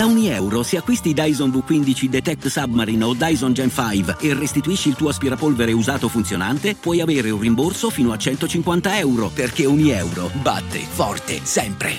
Da 0.00 0.06
ogni 0.06 0.28
euro, 0.28 0.62
se 0.62 0.78
acquisti 0.78 1.12
Dyson 1.12 1.50
V15 1.50 2.06
Detect 2.06 2.46
Submarine 2.46 3.04
o 3.04 3.12
Dyson 3.12 3.52
Gen 3.52 3.70
5 3.70 4.16
e 4.18 4.32
restituisci 4.32 4.88
il 4.88 4.94
tuo 4.94 5.10
aspirapolvere 5.10 5.72
usato 5.72 6.08
funzionante, 6.08 6.74
puoi 6.74 7.02
avere 7.02 7.28
un 7.28 7.38
rimborso 7.38 7.90
fino 7.90 8.10
a 8.10 8.16
150 8.16 8.98
euro, 8.98 9.28
perché 9.28 9.66
ogni 9.66 9.90
euro 9.90 10.30
batte 10.40 10.78
forte 10.78 11.40
sempre. 11.42 11.90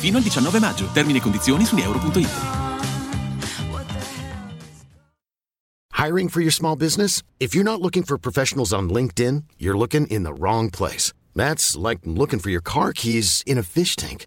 Fino 0.00 0.16
al 0.16 0.24
19 0.24 0.58
maggio. 0.58 0.88
Termini 0.92 1.18
e 1.18 1.20
condizioni 1.20 1.64
su 1.64 1.76
euro.it. 1.76 2.28
Hiring 5.96 6.30
for 6.30 6.40
your 6.40 6.52
small 6.52 6.74
business? 6.74 7.22
If 7.38 7.54
you're 7.54 7.62
not 7.62 7.80
looking 7.80 8.04
for 8.04 8.18
professionals 8.18 8.72
on 8.72 8.88
LinkedIn, 8.88 9.44
you're 9.56 9.78
looking 9.78 10.08
in 10.08 10.24
the 10.24 10.32
wrong 10.36 10.68
place. 10.68 11.12
That's 11.36 11.76
like 11.76 12.00
looking 12.04 12.40
for 12.40 12.50
your 12.50 12.60
car 12.60 12.92
keys 12.92 13.44
in 13.46 13.56
a 13.56 13.62
fish 13.62 13.94
tank. 13.94 14.26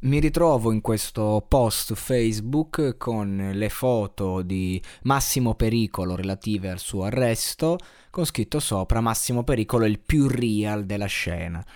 Mi 0.00 0.20
ritrovo 0.20 0.70
in 0.70 0.80
questo 0.80 1.44
post 1.48 1.94
Facebook 1.94 2.96
con 2.96 3.50
le 3.52 3.68
foto 3.68 4.42
di 4.42 4.80
Massimo 5.02 5.56
Pericolo 5.56 6.14
relative 6.14 6.70
al 6.70 6.78
suo 6.78 7.02
arresto, 7.02 7.78
con 8.08 8.24
scritto 8.24 8.60
sopra 8.60 9.00
Massimo 9.00 9.42
Pericolo 9.42 9.86
il 9.86 9.98
più 9.98 10.28
real 10.28 10.84
della 10.84 11.06
scena. 11.06 11.66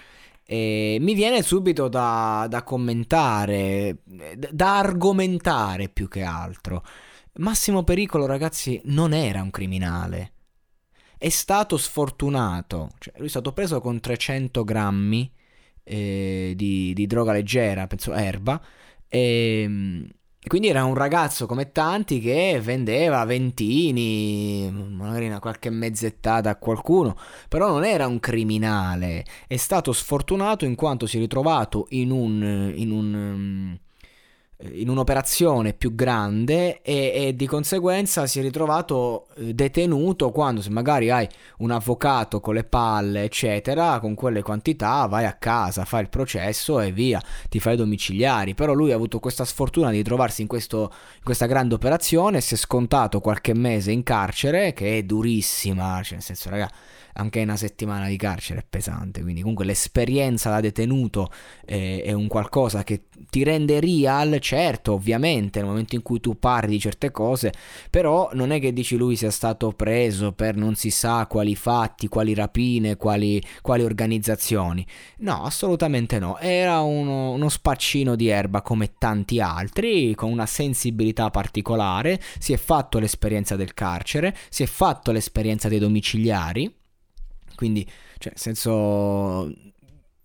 E 0.45 0.99
mi 1.01 1.15
viene 1.15 1.43
subito 1.43 1.89
da, 1.89 2.47
da 2.49 2.63
commentare, 2.63 4.03
da 4.05 4.79
argomentare 4.79 5.89
più 5.89 6.07
che 6.07 6.23
altro. 6.23 6.85
Massimo 7.39 7.83
Pericolo, 7.83 8.27
ragazzi, 8.27 8.81
non 8.85 9.15
era 9.15 9.43
un 9.43 9.51
criminale. 9.51 10.33
È 11.19 11.29
stato 11.29 11.77
sfortunato. 11.77 12.91
Cioè, 13.01 13.15
lui 13.17 13.27
è 13.27 13.31
stato 13.31 13.53
preso 13.53 13.81
con 13.81 13.99
300 13.99 14.63
grammi 14.63 15.33
eh, 15.85 16.53
di, 16.57 16.93
di, 16.95 17.07
droga 17.07 17.33
leggera, 17.33 17.87
penso 17.87 18.13
erba. 18.13 18.61
E, 19.09 20.09
quindi 20.45 20.69
era 20.69 20.85
un 20.85 20.95
ragazzo 20.95 21.47
come 21.47 21.71
tanti 21.71 22.19
che 22.19 22.61
vendeva 22.61 23.25
ventini, 23.25 24.69
magari 24.73 25.27
una 25.27 25.39
qualche 25.39 25.71
mezzettata 25.71 26.51
a 26.51 26.57
qualcuno, 26.57 27.17
però 27.49 27.69
non 27.69 27.85
era 27.85 28.09
un 28.09 28.19
criminale. 28.19 29.25
È 29.47 29.57
stato 29.57 29.93
sfortunato 29.93 30.65
in 30.65 30.75
quanto 30.75 31.07
si 31.07 31.19
è 31.19 31.21
ritrovato 31.21 31.87
in 31.91 32.11
un, 32.11 32.73
in 32.75 32.91
un 32.91 33.79
in 34.71 34.89
un'operazione 34.89 35.73
più 35.73 35.95
grande 35.95 36.83
e, 36.83 37.13
e, 37.15 37.37
di 37.37 37.47
conseguenza 37.47 38.27
si 38.27 38.39
è 38.39 38.43
ritrovato 38.43 39.27
eh, 39.35 39.55
detenuto 39.55 40.31
quando 40.31 40.61
se 40.61 40.71
magari 40.71 41.11
hai 41.11 41.29
un 41.59 41.71
avvocato 41.71 42.41
con 42.41 42.55
le 42.55 42.65
palle 42.65 43.25
eccetera 43.25 43.99
con 43.99 44.15
quelle 44.15 44.43
quantità 44.43 45.07
vai 45.07 45.25
a 45.25 45.33
casa 45.33 45.85
fai 45.85 46.03
il 46.03 46.09
processo 46.09 46.81
e 46.81 46.93
via 46.93 47.21
ti 47.49 47.59
fai 47.59 47.77
domiciliari. 47.77 48.55
Però 48.55 48.73
lui 48.73 48.93
ha 48.93 48.95
avuto 48.95 49.19
questa 49.19 49.45
sfortuna 49.45 49.91
di 49.91 50.03
trovarsi 50.03 50.43
in, 50.43 50.49
questo, 50.49 50.93
in 51.17 51.25
questa 51.25 51.47
grande 51.47 51.75
operazione 51.75 52.41
si 52.41 52.55
è 52.55 52.57
scontato 52.57 53.21
qualche 53.21 53.55
mese 53.55 53.91
in 53.91 54.03
carcere 54.03 54.73
che 54.73 54.99
è 54.99 55.03
durissima 55.03 56.01
cioè 56.03 56.15
nel 56.15 56.23
senso 56.23 56.51
raga 56.51 56.71
anche 57.15 57.43
una 57.43 57.57
settimana 57.57 58.07
di 58.09 58.17
carcere 58.17 58.61
è 58.61 58.65
pesante, 58.69 59.23
quindi 59.23 59.41
comunque 59.41 59.65
l'esperienza 59.65 60.51
da 60.51 60.61
detenuto 60.61 61.31
è, 61.65 62.03
è 62.05 62.13
un 62.13 62.27
qualcosa 62.27 62.85
che 62.85 63.03
ti 63.29 63.43
rende 63.45 63.81
real, 63.81 64.39
certo, 64.53 64.93
ovviamente, 64.93 65.61
nel 65.61 65.69
momento 65.69 65.95
in 65.95 66.03
cui 66.03 66.21
tu 66.21 66.39
parli 66.39 66.73
di 66.73 66.79
certe 66.79 67.11
cose, 67.11 67.55
però 67.89 68.29
non 68.35 68.51
è 68.51 68.61
che 68.61 68.75
dici 68.75 68.97
lui 68.97 69.17
sia 69.17 69.31
stato 69.31 69.73
preso 69.73 70.33
per 70.33 70.57
non 70.57 70.75
si 70.75 70.91
sa 70.91 71.27
quali 71.27 71.55
fatti, 71.55 72.07
quali 72.07 72.35
rapine, 72.35 72.97
quali, 72.99 73.43
quali 73.63 73.83
organizzazioni. 73.83 74.87
No, 75.21 75.43
assolutamente 75.45 76.19
no, 76.19 76.37
era 76.39 76.81
uno, 76.81 77.31
uno 77.31 77.49
spaccino 77.49 78.15
di 78.15 78.29
erba 78.29 78.61
come 78.61 78.93
tanti 78.99 79.41
altri, 79.41 80.15
con 80.15 80.31
una 80.31 80.45
sensibilità 80.45 81.31
particolare, 81.31 82.21
si 82.39 82.53
è 82.53 82.59
fatto 82.59 82.99
l'esperienza 82.99 83.57
del 83.57 83.73
carcere, 83.73 84.37
si 84.51 84.65
è 84.65 84.67
fatto 84.67 85.13
l'esperienza 85.13 85.69
dei 85.69 85.79
domiciliari. 85.79 86.71
Quindi, 87.55 87.89
cioè, 88.19 88.33
senso 88.37 89.51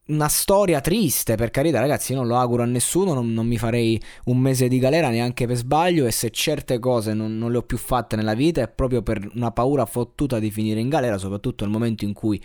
una 0.08 0.28
storia 0.28 0.82
triste, 0.82 1.36
per 1.36 1.52
carità, 1.52 1.80
ragazzi, 1.80 2.14
non 2.14 2.28
lo 2.28 2.38
auguro 2.38 2.64
a 2.64 2.66
nessuno, 2.66 3.14
non, 3.14 3.34
non, 3.34 3.48
mi 3.48 3.58
farei 3.58 4.02
un 4.26 4.38
mese 4.38 4.68
di 4.68 4.80
galera 4.80 5.10
neanche 5.10 5.48
per 5.48 5.56
sbaglio 5.58 6.06
e 6.06 6.12
se 6.12 6.30
certe 6.30 6.80
cose 6.80 7.14
non, 7.14 7.38
non, 7.38 7.52
le 7.52 7.58
ho 7.58 7.64
più 7.64 7.78
fatte 7.78 8.16
nella 8.16 8.34
vita 8.34 8.62
è 8.62 8.70
proprio 8.70 9.02
per 9.02 9.30
una 9.36 9.52
paura 9.52 9.86
fottuta 9.86 10.40
di 10.40 10.52
finire 10.52 10.80
in 10.80 10.90
galera, 10.90 11.18
soprattutto 11.18 11.64
nel 11.64 11.74
momento 11.74 12.06
in 12.06 12.14
cui 12.14 12.42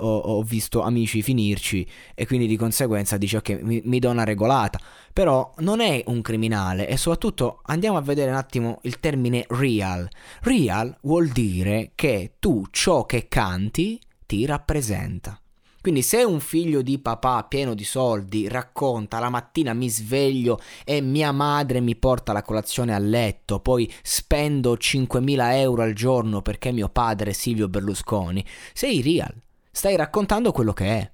ho, 0.00 0.42
visto 0.42 0.82
amici 0.82 1.22
finirci 1.22 1.86
e 2.14 2.24
quindi 2.26 2.46
di 2.46 2.56
conseguenza 2.56 3.16
dice 3.16 3.38
ok, 3.38 3.58
mi, 3.62 3.80
mi 3.84 3.98
do 3.98 4.10
una 4.10 4.24
regolata, 4.24 4.78
però 5.12 5.52
non 5.58 5.80
è 5.80 6.02
un 6.06 6.20
criminale 6.20 6.88
e 6.88 6.96
soprattutto 6.96 7.60
andiamo 7.64 7.96
a 7.96 8.02
vedere 8.02 8.30
un 8.30 8.36
attimo 8.36 8.78
il 8.82 9.00
termine 9.00 9.44
real. 9.48 10.08
Real 10.42 10.96
vuol 11.02 11.28
dire 11.28 11.92
che 11.94 12.34
tu 12.38 12.64
ciò 12.70 13.06
che 13.06 13.26
canti 13.28 13.98
ti 14.26 14.46
rappresenta. 14.46 15.40
Quindi 15.80 16.02
se 16.02 16.24
un 16.24 16.40
figlio 16.40 16.82
di 16.82 16.98
papà 16.98 17.44
pieno 17.44 17.74
di 17.74 17.84
soldi 17.84 18.48
racconta 18.48 19.18
la 19.20 19.30
mattina 19.30 19.72
mi 19.74 19.88
sveglio 19.88 20.60
e 20.84 21.00
mia 21.00 21.32
madre 21.32 21.80
mi 21.80 21.94
porta 21.94 22.32
la 22.32 22.42
colazione 22.42 22.94
a 22.94 22.98
letto, 22.98 23.60
poi 23.60 23.90
spendo 24.02 24.74
5.000 24.74 25.52
euro 25.54 25.82
al 25.82 25.92
giorno 25.92 26.42
perché 26.42 26.72
mio 26.72 26.88
padre 26.88 27.30
è 27.30 27.34
Silvio 27.34 27.68
Berlusconi, 27.68 28.44
sei 28.72 29.02
real, 29.02 29.34
stai 29.70 29.96
raccontando 29.96 30.50
quello 30.52 30.72
che 30.72 30.86
è 30.86 31.10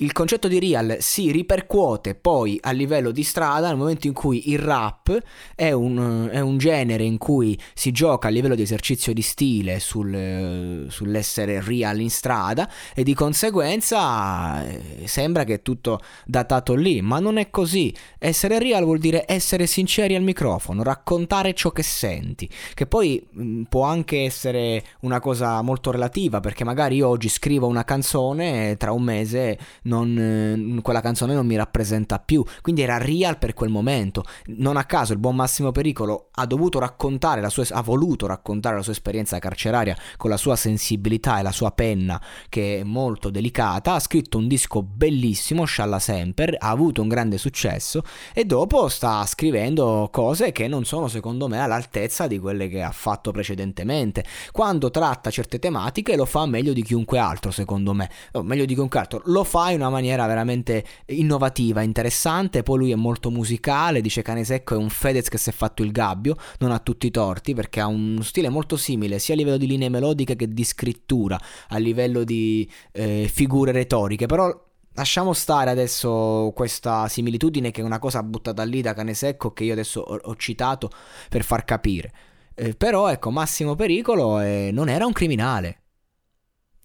il 0.00 0.12
concetto 0.12 0.46
di 0.46 0.60
real 0.60 0.98
si 1.00 1.30
ripercuote 1.30 2.14
poi 2.14 2.58
a 2.60 2.70
livello 2.72 3.10
di 3.12 3.22
strada 3.22 3.68
nel 3.68 3.78
momento 3.78 4.06
in 4.06 4.12
cui 4.12 4.50
il 4.50 4.58
rap 4.58 5.18
è 5.54 5.72
un, 5.72 6.28
è 6.30 6.40
un 6.40 6.58
genere 6.58 7.04
in 7.04 7.16
cui 7.16 7.58
si 7.72 7.92
gioca 7.92 8.28
a 8.28 8.30
livello 8.30 8.54
di 8.54 8.60
esercizio 8.60 9.14
di 9.14 9.22
stile 9.22 9.80
sul, 9.80 10.84
sull'essere 10.90 11.62
real 11.62 11.98
in 11.98 12.10
strada 12.10 12.70
e 12.94 13.04
di 13.04 13.14
conseguenza 13.14 14.66
eh, 14.66 15.06
sembra 15.06 15.44
che 15.44 15.54
è 15.54 15.62
tutto 15.62 16.00
datato 16.26 16.74
lì, 16.74 17.00
ma 17.00 17.18
non 17.18 17.38
è 17.38 17.48
così. 17.48 17.94
Essere 18.18 18.58
real 18.58 18.84
vuol 18.84 18.98
dire 18.98 19.24
essere 19.26 19.66
sinceri 19.66 20.14
al 20.14 20.22
microfono, 20.22 20.82
raccontare 20.82 21.54
ciò 21.54 21.70
che 21.70 21.82
senti, 21.82 22.46
che 22.74 22.86
poi 22.86 23.26
mh, 23.30 23.42
mm, 23.42 23.62
può 23.62 23.84
anche 23.84 24.24
essere 24.24 24.84
una 25.00 25.20
cosa 25.20 25.62
molto 25.62 25.90
relativa 25.90 26.40
perché 26.40 26.64
magari 26.64 26.96
io 26.96 27.08
oggi 27.08 27.30
scrivo 27.30 27.66
una 27.66 27.84
canzone 27.84 28.72
e 28.72 28.76
tra 28.76 28.92
un 28.92 29.02
mese 29.02 29.58
non, 29.86 30.76
eh, 30.76 30.82
quella 30.82 31.00
canzone 31.00 31.34
non 31.34 31.46
mi 31.46 31.56
rappresenta 31.56 32.18
più. 32.18 32.44
Quindi 32.60 32.82
era 32.82 32.98
real 32.98 33.38
per 33.38 33.54
quel 33.54 33.70
momento. 33.70 34.24
Non 34.46 34.76
a 34.76 34.84
caso 34.84 35.12
il 35.12 35.18
buon 35.18 35.36
Massimo 35.36 35.72
Pericolo 35.72 36.28
ha 36.32 36.46
dovuto 36.46 36.78
raccontare 36.78 37.40
la 37.40 37.48
sua, 37.48 37.64
ha 37.70 37.82
voluto 37.82 38.26
raccontare 38.26 38.76
la 38.76 38.82
sua 38.82 38.92
esperienza 38.92 39.38
carceraria 39.38 39.96
con 40.16 40.30
la 40.30 40.36
sua 40.36 40.56
sensibilità 40.56 41.38
e 41.38 41.42
la 41.42 41.52
sua 41.52 41.70
penna 41.70 42.20
che 42.48 42.80
è 42.80 42.82
molto 42.82 43.30
delicata. 43.30 43.94
Ha 43.94 44.00
scritto 44.00 44.38
un 44.38 44.48
disco 44.48 44.82
bellissimo, 44.82 45.64
Scialla 45.64 45.98
Semper, 45.98 46.56
ha 46.58 46.68
avuto 46.68 47.02
un 47.02 47.08
grande 47.08 47.38
successo 47.38 48.02
e 48.32 48.44
dopo 48.44 48.88
sta 48.88 49.24
scrivendo 49.26 50.08
cose 50.10 50.52
che 50.52 50.68
non 50.68 50.84
sono 50.84 51.08
secondo 51.08 51.48
me 51.48 51.60
all'altezza 51.60 52.26
di 52.26 52.38
quelle 52.38 52.68
che 52.68 52.82
ha 52.82 52.92
fatto 52.92 53.30
precedentemente. 53.30 54.24
Quando 54.52 54.90
tratta 54.90 55.30
certe 55.30 55.58
tematiche 55.58 56.16
lo 56.16 56.24
fa 56.24 56.46
meglio 56.46 56.72
di 56.72 56.82
chiunque 56.82 57.18
altro, 57.18 57.50
secondo 57.50 57.92
me. 57.92 58.10
O 58.32 58.42
meglio 58.42 58.64
di 58.64 58.74
chiunque 58.74 58.98
altro, 58.98 59.22
lo 59.26 59.44
fa 59.44 59.70
una 59.76 59.90
maniera 59.90 60.26
veramente 60.26 60.84
innovativa, 61.06 61.82
interessante. 61.82 62.62
Poi 62.62 62.78
lui 62.78 62.90
è 62.92 62.96
molto 62.96 63.30
musicale, 63.30 64.00
dice 64.00 64.22
Canesecco 64.22 64.74
è 64.74 64.76
un 64.78 64.88
Fedez 64.88 65.28
che 65.28 65.38
si 65.38 65.50
è 65.50 65.52
fatto 65.52 65.82
il 65.82 65.92
gabbio, 65.92 66.36
non 66.58 66.70
ha 66.70 66.78
tutti 66.78 67.06
i 67.06 67.10
torti 67.10 67.54
perché 67.54 67.80
ha 67.80 67.86
un 67.86 68.18
stile 68.22 68.48
molto 68.48 68.76
simile 68.76 69.18
sia 69.18 69.34
a 69.34 69.36
livello 69.36 69.56
di 69.56 69.66
linee 69.66 69.88
melodiche 69.88 70.36
che 70.36 70.48
di 70.48 70.64
scrittura, 70.64 71.40
a 71.68 71.78
livello 71.78 72.24
di 72.24 72.68
eh, 72.92 73.30
figure 73.32 73.72
retoriche, 73.72 74.26
però 74.26 74.64
Lasciamo 74.98 75.34
stare 75.34 75.68
adesso 75.68 76.52
questa 76.54 77.06
similitudine 77.06 77.70
che 77.70 77.82
è 77.82 77.84
una 77.84 77.98
cosa 77.98 78.22
buttata 78.22 78.62
lì 78.62 78.80
da 78.80 78.94
cane 78.94 79.12
secco 79.12 79.52
che 79.52 79.64
io 79.64 79.74
adesso 79.74 80.00
ho, 80.00 80.18
ho 80.22 80.36
citato 80.36 80.90
per 81.28 81.44
far 81.44 81.66
capire. 81.66 82.12
Eh, 82.54 82.74
però 82.74 83.08
ecco, 83.08 83.30
Massimo 83.30 83.74
Pericolo 83.74 84.40
eh, 84.40 84.70
non 84.72 84.88
era 84.88 85.04
un 85.04 85.12
criminale. 85.12 85.82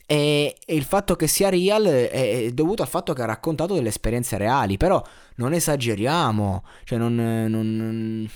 E, 0.05 0.55
il 0.67 0.83
fatto 0.83 1.15
che 1.15 1.27
sia 1.27 1.49
real 1.49 1.85
è, 1.85 2.49
dovuto 2.53 2.81
al 2.81 2.87
fatto 2.87 3.13
che 3.13 3.21
ha 3.21 3.25
raccontato 3.25 3.73
delle 3.73 3.89
esperienze 3.89 4.37
reali, 4.37 4.77
però 4.77 5.03
non 5.35 5.53
esageriamo, 5.53 6.63
cioè 6.83 6.97
non, 6.97 7.15
non 7.15 8.29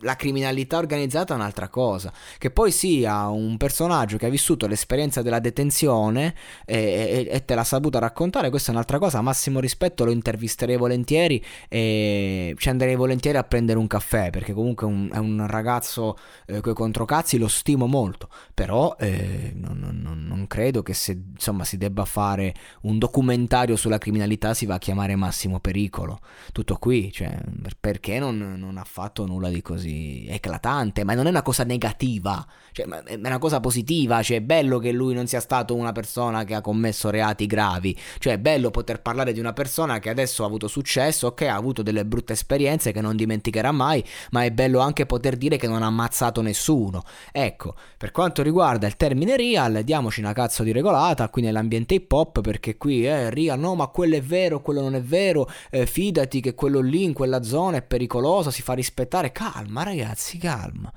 la 0.00 0.16
criminalità 0.16 0.78
organizzata 0.78 1.34
è 1.34 1.36
un'altra 1.36 1.68
cosa. 1.68 2.12
Che 2.38 2.50
poi 2.50 2.70
sia 2.70 3.28
un 3.28 3.56
personaggio 3.56 4.16
che 4.16 4.26
ha 4.26 4.30
vissuto 4.30 4.66
l'esperienza 4.66 5.22
della 5.22 5.40
detenzione 5.40 6.34
e, 6.64 7.26
e, 7.28 7.28
e 7.30 7.44
te 7.44 7.54
l'ha 7.54 7.64
saputa 7.64 7.98
raccontare, 7.98 8.50
questa 8.50 8.70
è 8.70 8.74
un'altra 8.74 8.98
cosa. 8.98 9.20
Massimo 9.20 9.60
rispetto, 9.60 10.04
lo 10.04 10.10
intervisterei 10.10 10.76
volentieri 10.76 11.42
e 11.68 12.54
ci 12.56 12.68
andrei 12.68 12.94
volentieri 12.96 13.38
a 13.38 13.44
prendere 13.44 13.78
un 13.78 13.86
caffè 13.86 14.30
perché 14.30 14.52
comunque 14.52 14.86
un, 14.86 15.10
è 15.12 15.18
un 15.18 15.46
ragazzo 15.46 16.16
eh, 16.46 16.60
coi 16.60 16.74
controcazzi, 16.74 17.38
lo 17.38 17.48
stimo 17.48 17.86
molto. 17.86 18.28
Però 18.54 18.96
eh, 18.98 19.52
non, 19.54 19.78
non, 19.78 20.00
non, 20.40 20.46
credo 20.46 20.82
che 20.82 20.94
se 20.94 21.20
insomma 21.34 21.64
si 21.64 21.76
debba 21.76 22.04
fare 22.04 22.54
un 22.82 22.98
documentario 22.98 23.76
sulla 23.76 23.98
criminalità 23.98 24.54
si 24.54 24.66
va 24.66 24.74
a 24.74 24.78
chiamare 24.78 25.14
Massimo 25.16 25.60
Pericolo. 25.60 26.20
Tutto 26.52 26.76
qui, 26.76 27.12
cioè, 27.12 27.38
perché 27.78 28.18
non, 28.18 28.56
non 28.58 28.78
ha 28.78 28.84
fatto 28.84 29.26
nulla 29.26 29.50
di 29.50 29.62
così? 29.62 30.26
eclatante, 30.28 31.04
ma 31.04 31.14
non 31.14 31.26
è 31.26 31.30
una 31.30 31.42
cosa 31.42 31.64
negativa, 31.64 32.44
cioè, 32.72 32.86
è 32.86 33.14
una 33.14 33.38
cosa 33.38 33.60
positiva, 33.60 34.22
cioè 34.22 34.38
è 34.38 34.40
bello 34.40 34.78
che 34.78 34.92
lui 34.92 35.14
non 35.14 35.26
sia 35.26 35.40
stato 35.40 35.74
una 35.74 35.92
persona 35.92 36.44
che 36.44 36.54
ha 36.54 36.60
commesso 36.60 37.10
reati 37.10 37.46
gravi, 37.46 37.96
cioè 38.18 38.34
è 38.34 38.38
bello 38.38 38.70
poter 38.70 39.02
parlare 39.02 39.32
di 39.32 39.40
una 39.40 39.52
persona 39.52 39.98
che 39.98 40.08
adesso 40.08 40.44
ha 40.44 40.46
avuto 40.46 40.68
successo, 40.68 41.28
ok, 41.28 41.42
ha 41.42 41.54
avuto 41.54 41.82
delle 41.82 42.04
brutte 42.04 42.32
esperienze 42.32 42.92
che 42.92 43.00
non 43.00 43.16
dimenticherà 43.16 43.72
mai, 43.72 44.04
ma 44.30 44.44
è 44.44 44.50
bello 44.50 44.80
anche 44.80 45.06
poter 45.06 45.36
dire 45.36 45.56
che 45.56 45.66
non 45.66 45.82
ha 45.82 45.86
ammazzato 45.86 46.40
nessuno. 46.40 47.02
Ecco, 47.32 47.74
per 47.96 48.10
quanto 48.12 48.42
riguarda 48.42 48.86
il 48.86 48.96
termine 48.96 49.36
real, 49.36 49.82
diamoci 49.82 50.20
una 50.20 50.29
cazzo 50.32 50.62
di 50.62 50.72
regolata 50.72 51.28
qui 51.28 51.42
nell'ambiente 51.42 51.94
hip 51.94 52.10
hop, 52.12 52.40
perché 52.40 52.76
qui 52.76 53.06
eh, 53.06 53.30
real, 53.30 53.58
no, 53.58 53.74
ma 53.74 53.86
quello 53.88 54.16
è 54.16 54.22
vero, 54.22 54.60
quello 54.60 54.80
non 54.80 54.94
è 54.94 55.02
vero, 55.02 55.48
eh, 55.70 55.86
fidati 55.86 56.40
che 56.40 56.54
quello 56.54 56.80
lì 56.80 57.04
in 57.04 57.12
quella 57.12 57.42
zona 57.42 57.78
è 57.78 57.82
pericoloso, 57.82 58.50
si 58.50 58.62
fa 58.62 58.72
rispettare, 58.72 59.32
calma 59.32 59.82
ragazzi, 59.82 60.38
calma, 60.38 60.92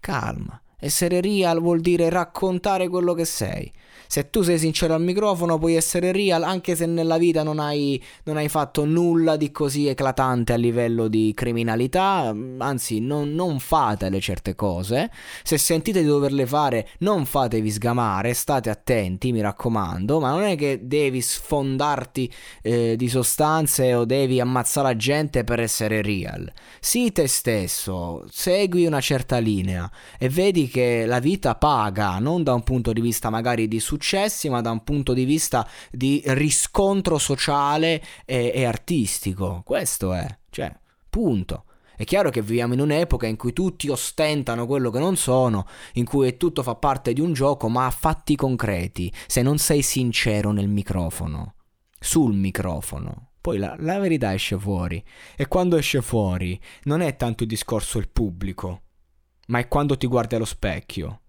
calma. 0.00 0.60
Essere 0.78 1.20
real 1.20 1.60
vuol 1.60 1.80
dire 1.80 2.10
raccontare 2.10 2.88
quello 2.88 3.14
che 3.14 3.24
sei. 3.24 3.72
Se 4.06 4.30
tu 4.30 4.42
sei 4.42 4.58
sincero 4.58 4.94
al 4.94 5.02
microfono 5.02 5.58
puoi 5.58 5.74
essere 5.74 6.12
real 6.12 6.42
anche 6.42 6.74
se 6.74 6.86
nella 6.86 7.18
vita 7.18 7.42
non 7.42 7.58
hai, 7.58 8.02
non 8.24 8.36
hai 8.36 8.48
fatto 8.48 8.84
nulla 8.84 9.36
di 9.36 9.50
così 9.50 9.86
eclatante 9.88 10.52
a 10.52 10.56
livello 10.56 11.08
di 11.08 11.32
criminalità, 11.34 12.34
anzi 12.58 13.00
non, 13.00 13.34
non 13.34 13.58
fatele 13.58 14.20
certe 14.20 14.54
cose. 14.54 15.10
Se 15.42 15.58
sentite 15.58 16.00
di 16.00 16.06
doverle 16.06 16.46
fare 16.46 16.88
non 16.98 17.26
fatevi 17.26 17.70
sgamare, 17.70 18.34
state 18.34 18.70
attenti 18.70 19.32
mi 19.32 19.40
raccomando, 19.40 20.20
ma 20.20 20.30
non 20.30 20.42
è 20.42 20.56
che 20.56 20.80
devi 20.82 21.20
sfondarti 21.20 22.32
eh, 22.62 22.96
di 22.96 23.08
sostanze 23.08 23.94
o 23.94 24.04
devi 24.04 24.40
ammazzare 24.40 24.88
la 24.88 24.96
gente 24.96 25.44
per 25.44 25.60
essere 25.60 26.02
real. 26.02 26.50
Sii 26.80 27.12
te 27.12 27.26
stesso, 27.26 28.24
segui 28.30 28.86
una 28.86 29.00
certa 29.00 29.38
linea 29.38 29.90
e 30.18 30.28
vedi 30.28 30.68
che 30.68 31.04
la 31.06 31.18
vita 31.18 31.54
paga, 31.54 32.18
non 32.18 32.42
da 32.42 32.54
un 32.54 32.62
punto 32.62 32.92
di 32.92 33.00
vista 33.00 33.30
magari 33.30 33.66
di 33.68 33.80
successo, 33.80 33.95
successi, 33.96 34.50
ma 34.50 34.60
da 34.60 34.70
un 34.70 34.84
punto 34.84 35.14
di 35.14 35.24
vista 35.24 35.66
di 35.90 36.22
riscontro 36.26 37.18
sociale 37.18 38.02
e, 38.26 38.52
e 38.54 38.64
artistico. 38.64 39.62
Questo 39.64 40.12
è, 40.12 40.26
cioè, 40.50 40.72
punto. 41.08 41.64
È 41.96 42.04
chiaro 42.04 42.28
che 42.28 42.42
viviamo 42.42 42.74
in 42.74 42.80
un'epoca 42.80 43.26
in 43.26 43.36
cui 43.36 43.54
tutti 43.54 43.88
ostentano 43.88 44.66
quello 44.66 44.90
che 44.90 44.98
non 44.98 45.16
sono, 45.16 45.66
in 45.94 46.04
cui 46.04 46.36
tutto 46.36 46.62
fa 46.62 46.74
parte 46.74 47.14
di 47.14 47.22
un 47.22 47.32
gioco, 47.32 47.70
ma 47.70 47.86
a 47.86 47.90
fatti 47.90 48.36
concreti, 48.36 49.10
se 49.26 49.40
non 49.40 49.56
sei 49.56 49.80
sincero 49.80 50.52
nel 50.52 50.68
microfono, 50.68 51.54
sul 51.98 52.34
microfono. 52.34 53.30
Poi 53.40 53.56
la, 53.56 53.74
la 53.78 53.98
verità 53.98 54.34
esce 54.34 54.58
fuori. 54.58 55.02
E 55.36 55.48
quando 55.48 55.76
esce 55.76 56.02
fuori 56.02 56.60
non 56.82 57.00
è 57.00 57.16
tanto 57.16 57.44
il 57.44 57.48
discorso 57.48 57.98
il 57.98 58.10
pubblico, 58.10 58.82
ma 59.46 59.58
è 59.60 59.68
quando 59.68 59.96
ti 59.96 60.06
guardi 60.06 60.34
allo 60.34 60.44
specchio 60.44 61.20